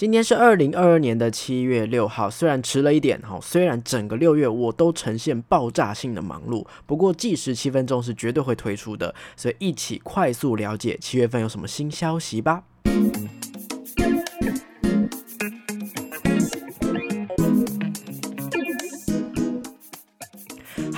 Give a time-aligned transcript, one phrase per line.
[0.00, 12.62] 今天是二零二二年的七月六号，虽然迟了一点哈，虽然整个六月我都呈现爆炸性的忙碌，不过计时七分钟是绝对会推出的，所以一起快速了解七月份有什么新消息吧。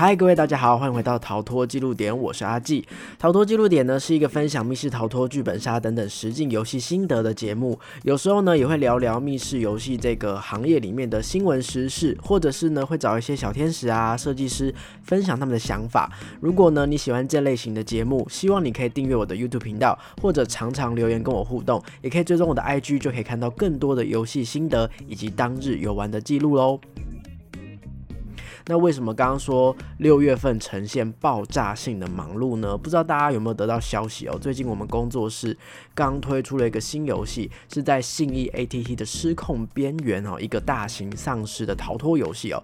[0.05, 2.85] 嗨，各位大家好，欢迎回到逃脱记录点，我是阿纪。
[3.21, 16.11] 逃脱记录点呢是一个分享密室逃脱、剧本杀等等实境游戏心得的节目，有时候呢也会聊聊密室游戏这个行业里面的新闻时事，或者是呢会找一些小天使啊、设计师分享他们的想法。
[16.41, 26.81] 如果呢你喜欢这类型的节目，希望你可以订阅我的 YouTube 频道，或者常常留言跟我互动，也可以追踪我的 IG，就可以看到更多的游戏心得以及当日游玩的记录喽。
[28.67, 32.77] 那为什么刚刚说六月份呈现爆炸性的忙碌呢？
[32.79, 34.39] 不知道大家有没有得到消息哦？
[34.41, 35.57] 最近我们工作室
[35.95, 42.63] 刚推出了一个新游戏，是在信义 ATT 的失控边缘哦，一个大型丧尸的逃脱游戏哦。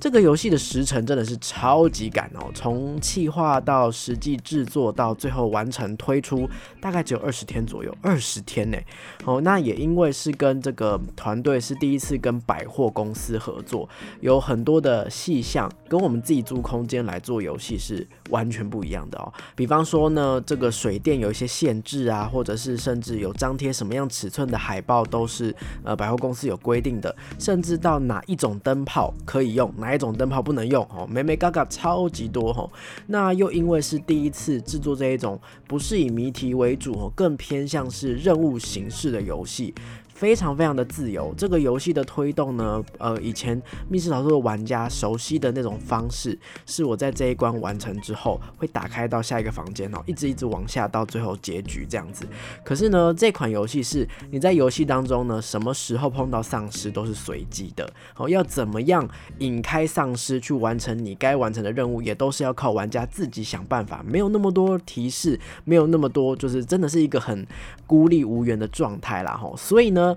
[0.00, 6.48] 这个游戏的时程真的是超级赶哦，从企划到实际制作到最后完成推出，
[6.80, 8.78] 大概只有二十天左右，二十天呢。
[9.24, 13.88] 哦，那也因为是跟这个团队是第一次跟百货公司合作，
[14.20, 15.08] 有很多的。
[15.28, 19.30] 迹象跟我们自己租空间来做游戏是完全不一样的哦。
[19.54, 25.54] 比方说呢，这个水电有一些限制啊，或者是甚至有张贴什么样尺寸的海报都是
[25.84, 32.70] 呃百货公司有规定的，甚至到哪一种灯泡可以用，哪一种灯泡不能用哦，美美嘎嘎超级多哦。
[33.06, 39.74] 那又因为是第一次制作这一种不是以谜题为主哦，更偏向是任务形式的游戏。
[40.18, 52.26] 非常非常的自由，这个游戏的推动呢，呃，以前密室逃脱的玩家熟悉的那种方式，是我在这一关完成之后会打开到下一个房间哦，一直一直往下到最后结局这样子。
[52.64, 67.46] 可是呢，这款游戏是你在游戏当中呢，什么时候碰到丧尸都是随机的，哦，要怎么样引开丧尸去完成你该完成的任务，也都是要靠玩家自己想办法，没有那么多提示，没有那么多，就是真的是一个很
[67.86, 70.07] 孤立无援的状态啦，吼，所以呢。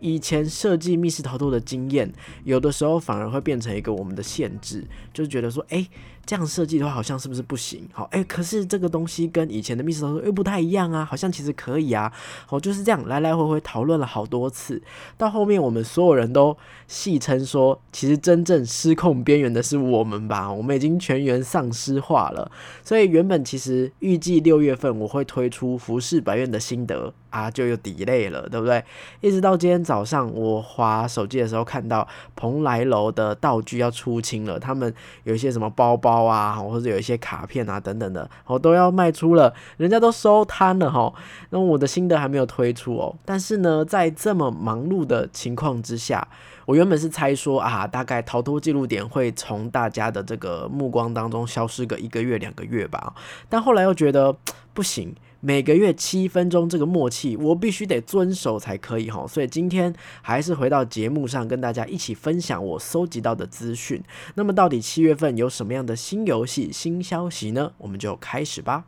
[0.00, 2.12] 以前设计密室逃脱的经验，
[2.44, 5.86] 有的时候反而会变成一个我们的限制，就是觉得说，哎。
[6.28, 7.88] 这样设计的话，好像是不是不行？
[7.90, 12.12] 好，哎，可是这个东西跟以前的密室逃脱又不太一样啊，好像其实可以啊。
[12.44, 14.82] 好，就是这样来来回回讨论了好多次，
[15.16, 16.54] 到后面我们所有人都
[16.86, 20.52] 戏称说，其实真正失控边缘的是我们吧？
[20.52, 22.50] 我们已经全员丧尸化了。
[22.84, 28.84] 所以原本其实预计六月份我会推出《服饰百院》的心得啊，就有 delay 了，对不对？
[29.22, 32.06] 一直到今天早上我划手机的时候，看到
[32.36, 34.92] 蓬莱楼的道具要出清了，他们
[35.24, 36.17] 有一些什么包包。
[36.24, 41.12] 啊，或者有一些卡片啊等等的，我都要卖出了，人家都收摊了哈。
[41.50, 43.14] 那我的心得还没有推出哦。
[43.24, 46.26] 但是呢，在这么忙碌的情况之下，
[46.66, 53.14] 我原本是猜说啊，大概逃脱记录点会从大家的这个目光当中消失个一个月两个月吧。
[53.48, 54.36] 但后来又觉得
[54.72, 55.14] 不行。
[55.40, 59.24] 每个月七分钟这个默契，我必须得遵守才可以哈。
[59.24, 64.02] 所以今天还是回到节目上，跟大家一起分享我搜集到的资讯。
[64.34, 67.70] 那么到底七月份有什么样的新游戏、新消息呢？
[67.78, 68.86] 我们就开始吧。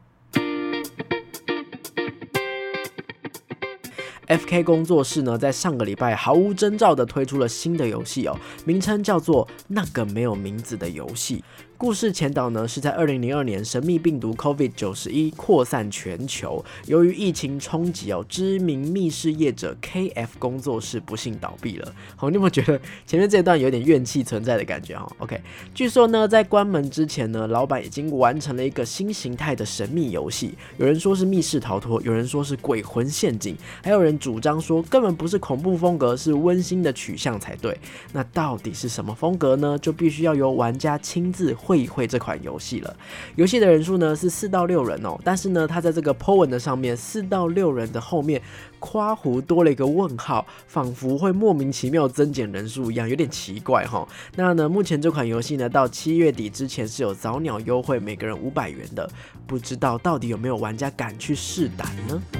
[4.26, 11.38] F.K 工作室呢，在上个礼拜毫无征兆的推出了新的游戏哦，名称叫做《那个没有名字的游戏》。
[11.80, 21.90] 故事前导呢是在二零零二年，神秘病毒 COVID 九十一扩散全球，由于疫情冲击哦，知名密室业者 KF 工作室不幸倒闭了。
[22.16, 25.40] 好，你有没有觉得前面这段有点怨气存在的感觉哈？OK，
[25.72, 37.74] 据说呢，在关门之前呢，老板已经完成了一个新形态的神秘游戏，有人说是密室逃脱，有人说是鬼魂陷阱，还有人主张说根本不是恐怖风格，是温馨的取向才对。
[38.12, 39.78] 那到底是什么风格呢？
[39.78, 41.56] 就必须要由玩家亲自。
[41.70, 42.96] 会一会这款游戏了，
[43.36, 48.42] 游戏的人数呢是四到六人哦，但是呢，它在这个 po 文的上面，四到六人的后面
[48.80, 54.04] 夸弧多了一个问号，仿佛会莫名其妙增减人数一样，有点奇怪哈。
[54.34, 59.08] 那呢，目前这款游戏呢，到七月底之前是有早鸟优惠，每个人五百元的，
[59.46, 62.39] 不知道到底有没有玩家敢去试胆呢？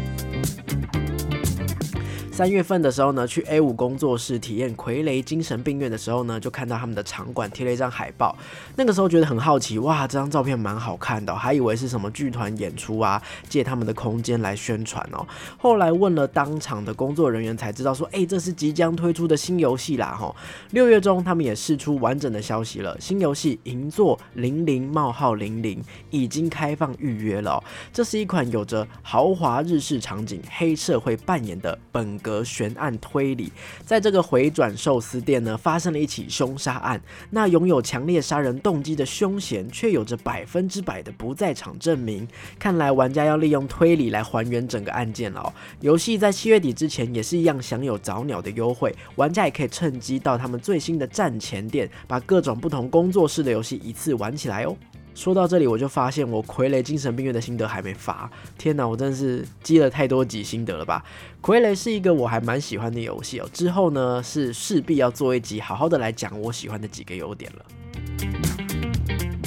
[2.41, 8.35] 三月份的时候呢，去 A 五工作室体验傀儡精神病院的时候呢，就看到他们的场馆贴了一张海报。
[8.77, 15.23] 那个时候觉得很好奇，哇，这张照片蛮好看的，还以为是什么剧团演出啊，借他们的空间来宣传哦。
[15.59, 20.35] 后来问了当场的工作人员才知道，说，哎，这是即将推出的新游戏啦，哈。
[20.71, 25.79] 六月中他们也释出完整的消息了，新游戏《银座零零冒号零零》
[26.09, 27.63] 已经开放预约了。
[27.93, 32.30] 这是一款有着豪华日式场景、黑社会扮演的本格。
[32.31, 33.51] 格悬案推理。
[33.85, 37.01] 在这个回转寿司店呢，发生了一起凶杀案。
[37.31, 42.27] 那拥有强烈杀人动机的凶嫌，却有着百分之百的不在场证明。
[42.57, 45.53] 看来玩家要利用推理来还原整个案件了。
[45.81, 54.77] 游戏在七月底之前也是一样享有早鸟的优惠，玩家也可以趁机到他们最新的战前店，把各种不同工作室的游戏一次玩起来哦。
[55.15, 58.31] 说到这里，我就发现我傀儡精神病院的心得还没发。
[58.57, 61.05] 天哪，我真是积了太多集心得了吧？
[61.43, 63.49] 傀儡是一个我还蛮喜欢的游戏哦。
[63.53, 68.50] 之后呢，是势必要做一集，好好的来讲我喜欢的几个优点了。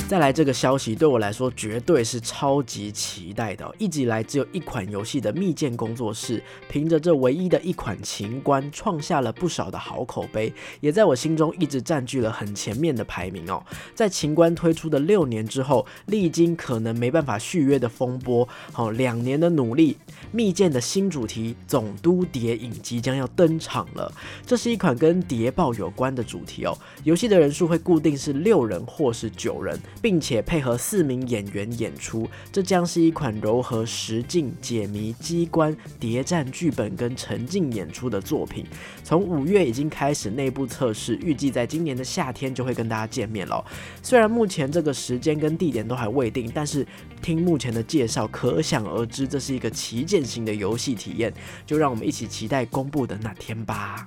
[0.10, 3.74] 再来这个消息对我来说绝对是超级期待的。
[3.80, 13.64] 一直以来只有一款游戏的密件工作室，凭着这唯一的一款情关，创下了不少的好口碑，也在我心中一直占据了很前面的排名哦。
[13.96, 19.98] 在情关推出的六年之后，历经可能没办法续约的风波，好两年的努力，
[20.32, 24.14] 密件的新主题总督谍影即将要登场了。
[24.46, 26.78] 这是一款跟谍报有关的主题哦。
[27.04, 29.80] 游戏的人数会固定是六人或是九人。
[30.04, 38.66] 并且配合四名演员演出，这将是一款柔和实境解谜、机关、谍战剧本跟沉浸演出的作品。
[39.02, 43.64] 从五月已经开始内部测试，预计在今年的夏天就会跟大家见面了。
[44.02, 46.86] 虽然目前这个时间跟地点都还未定，但是
[47.22, 51.34] 听目前的介绍，可想而知这是一个旗舰型的游戏体验。
[51.66, 54.06] 就让我们一起期待公布的那天吧。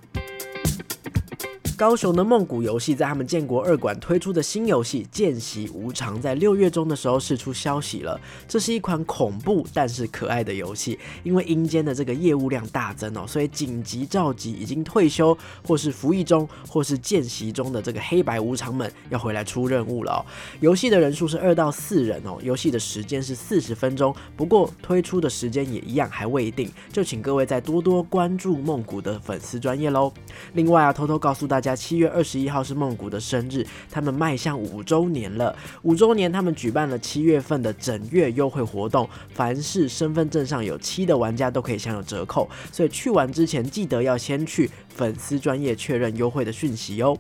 [1.76, 8.18] 高雄的梦谷游戏在他们建国二馆推出的新游戏《见习无常》在六月中的时候释出消息了。
[8.48, 15.36] 这是一款恐怖但是可爱的游戏，因为阴间的这个业务量大增哦，所以紧急召集已经退休
[15.66, 20.24] 或是服役中或是见习中的这个黑白无常们要回来出任务了哦。
[20.60, 30.10] 游戏的人数是二到四人哦，游戏的时间是四十分钟，不过推出的时间也一样还未定，就请各位再多多关注梦谷的粉丝专业喽。
[30.54, 31.65] 另外啊，偷偷告诉大家。
[31.74, 35.56] 七月二十一号是梦谷的生日，他们迈向五周年了。
[35.82, 42.48] 五周年，他们举办了七月份的整月优惠活动，凡是身份证上有七的玩家都可以享有折扣。
[42.70, 47.16] 所以去玩之前，记得要先去粉丝专业确认优惠的讯息哦。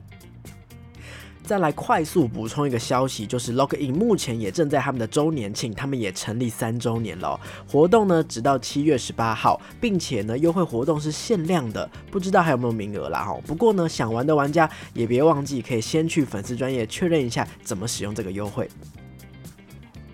[1.46, 7.38] 再来快速补充一个消息，就是 Login 目前也正在他们的周年庆，他们也成立三周年了。
[7.70, 13.38] 活动呢，直到七月十八号，并且呢，优惠活动是限量的，不知道还有没有名额啦哈。
[13.46, 18.68] 不过呢，想玩的玩家也别忘记，可以先去粉丝专业确认一下怎么使用这个优惠。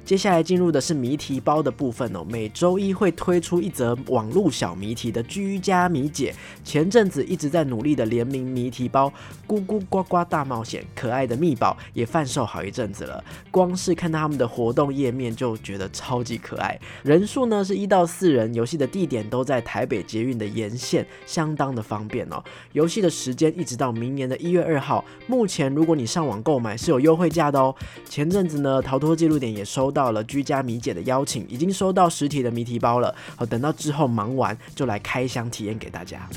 [0.05, 2.25] 接下来进入的是谜题包的部分哦。
[2.29, 6.35] 每周一会推出一则网络小谜题的居家谜解。
[6.65, 9.13] 前阵子一直在努力的联名谜题包
[9.47, 13.23] “咕咕呱呱大冒险”，可爱的密宝也贩售好一阵子了。
[13.51, 16.77] 光是看到他们的活动页面就觉得超级可爱。
[17.05, 22.43] 人数呢是一到四人，游戏的地点都在台北捷运的沿线，相当的方便哦。
[22.73, 25.05] 游戏的时间一直到明年的一月二号。
[25.29, 27.73] 目前如果你上网购买是有优惠价的哦。
[28.09, 30.13] 前阵子呢，逃脱记录点也收到。
[30.13, 33.15] 了居家迷姐的邀请，已经收到实体的谜题包了。
[33.35, 36.29] 好，等到之后忙完就来开箱体验给大家。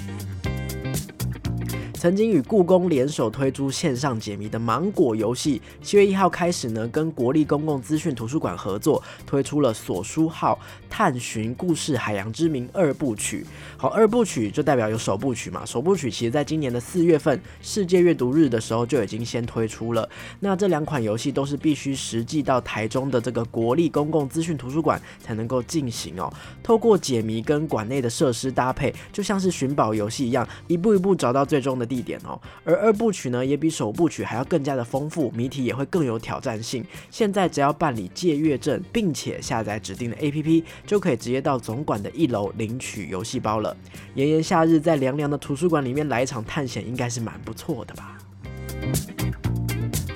[1.98, 13.44] 曾经与故宫联手推出线上解谜的芒果游戏，七月一号开始呢，跟国立公共资讯图书馆合作推出了锁书号探寻故事海洋之名二部曲。
[13.76, 15.66] 好，二部曲就代表有首部曲嘛？
[15.66, 20.08] 首部曲其实在今年的四月份世界阅读日的时候就已经先推出了。
[20.42, 26.32] 那这两款游戏都是必须实际到台中的这个国立公共资讯图书馆才能够进行哦。
[26.62, 31.95] 透过解谜跟馆内的设施搭配，就像是寻宝游戏一样，一步一步找到最终的地。
[31.96, 36.84] 地点哦，而二部曲呢也比首部曲还要更加的丰富，谜题也会更有挑战性。
[37.10, 43.76] 现在只要办理借阅证，并且下载指定的 APP，就可以直接到总馆的一楼领取游戏包了。
[44.16, 48.18] 炎炎夏日，在凉凉的图书馆里面来一场探险，应该是蛮不错的吧。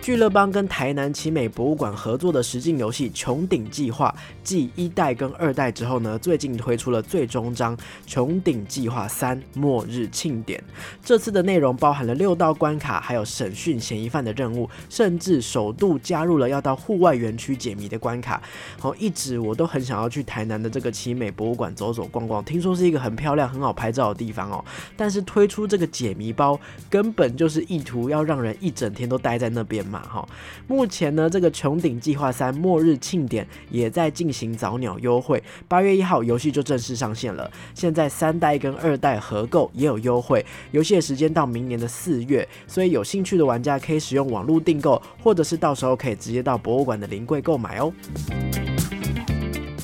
[0.09, 4.11] 聚乐邦跟台南奇美博物馆合作的实境游戏《穹顶计划》，
[4.43, 10.59] 继一代跟二代之后呢，最近推出了最终章《穹顶计划三：末日庆典》。
[11.05, 18.41] 这次的内容包含了六道关卡，还有审讯嫌疑犯的任务，甚至首度加入了要到户外园区解谜的关卡。
[18.79, 24.65] 好，一直我都很想要去台南的这个奇美博物馆走走逛逛，听说是一个很漂亮、很好拍照的地方哦。
[24.97, 29.98] 但是推出这个解谜包，根本就是意图要让人一整天都待在那边嘛。
[30.01, 30.27] 哈，
[30.67, 37.49] 目前呢，这个穹顶计划三末日庆典也在进行早鸟优惠，八月一号游戏就正式上线了。
[37.73, 47.91] 现在三代跟二代合购也有优惠，游戏的时间到明年的四月，所以有兴趣的玩家可以使用网络订购，或者是到时候可以直接到博物馆的临柜购买哦。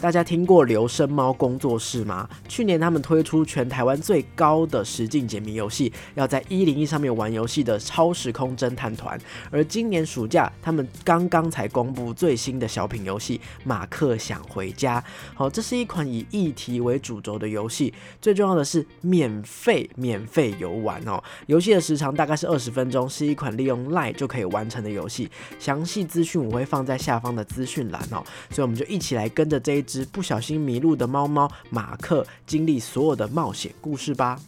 [0.06, 2.30] 大家听过留声猫工作室吗？
[2.48, 9.20] 去年他们推出全台湾最高的实境解谜游戏，要在一零一上面玩游戏的超时空侦探团。
[9.50, 15.02] 而今年暑假，他们刚刚才公布最新的小品游戏《马克想回家》。
[15.34, 21.20] 好，这是一款以议题为主轴的游戏，最重要的是免费免费游玩哦。
[21.48, 25.32] 游戏的时长大概是二十分钟，是一款利用 Line 就可以完成的游戏。
[25.58, 28.24] 详细资讯我会放在下方的资讯栏哦。
[28.52, 34.40] 所以我们就一起来跟着这一不小心迷路的猫猫马克，经历所有的冒险故事吧。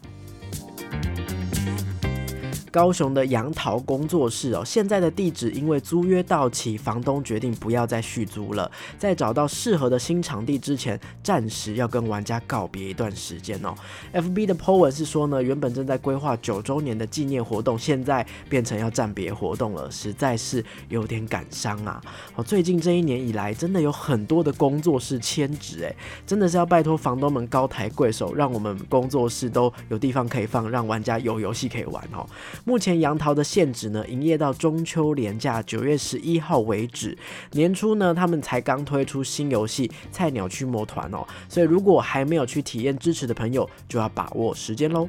[2.78, 13.74] 高雄的杨桃工作室哦，现在的地址因为租约到期，房东决定不要再续租了，在找到适合的新场地之前，暂时要跟玩家告别一段时间哦。
[14.14, 22.00] FB 的 po 文是说呢，原本正在规划九周年的纪念活动，现在变成要暂别活动了，实在是有点感伤啊。
[22.36, 25.96] 哦，最近这一年以来，真的有很多的工作室迁址，哎，
[26.28, 32.24] 真的是要拜托房东们高抬贵手，让我们工作室都有地方可以放，让玩家有游戏可以玩哦。
[32.68, 37.18] 目前杨桃的限制呢，营业到中秋连假九月十一号为止。
[37.54, 45.08] 年初呢，他们才刚推出新游戏《菜鸟驱魔团》哦，所以如果还没有去体验支持的朋友，就要把握时间喽。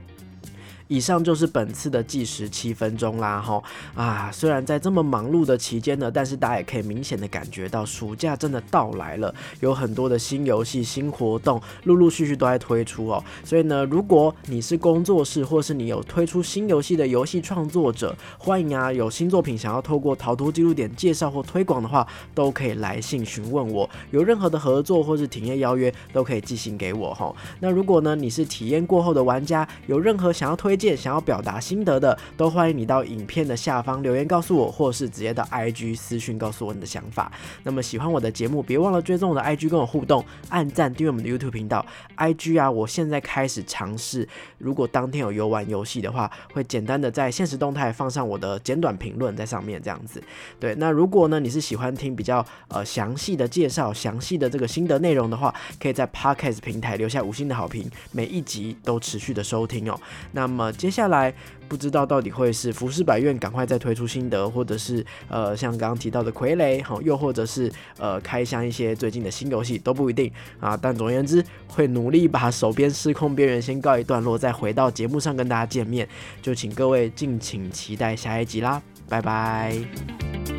[0.89, 3.63] 以上就是本次的计时七分钟啦，哈
[3.95, 4.31] 啊！
[4.33, 13.23] 虽然在这么忙碌的期间呢，但是大家也可以明显的感觉到暑假真的到来了，有很多的新游戏、新活动陆陆续续都在推出哦。
[13.45, 23.89] 所以呢，如果你是工作室，或是你有推出新游戏的游戏创作者，欢迎啊，有新作品想要透过逃脱记录点介绍或推广的话，都可以来信询问我。
[24.11, 27.31] 有任何的合作或是体验邀约，都可以寄信给我哈。
[27.61, 37.31] 那如果呢，你是体验过后的玩家，有任何想要推想要表达心得的，都欢迎你到影片的下方留言告诉我，或是直接到 IG 私讯告诉我你的想法。
[37.65, 41.85] 那么喜欢我的节目，别忘了追踪我的 IG 跟我互动，按赞订阅我们的 YouTube 频道。
[42.17, 50.23] IG 啊，我现在开始尝试，如果当天有游玩游戏的话，会简单的在现实动态放上我的简短评论在上面，这样子。
[50.61, 59.99] 对，那如果呢你是喜欢听比较呃详细的介绍、详细的这个心得内容的话，可以在 Podcast 平台留下五星的好评，每一集都持续的收听哦。
[60.33, 61.33] 那么接下来
[61.69, 70.77] 不知道到底会是浮世百院赶快再推出心得，或者是呃像刚刚提到的傀儡，好，又或者是呃开箱一些最近的新游戏都不一定啊。
[70.77, 76.09] 但总而言之，会努力把手边失控边缘先告一段落，再回到节目上跟大家见面。
[76.41, 80.58] 就请各位敬请期待下一集啦，拜拜。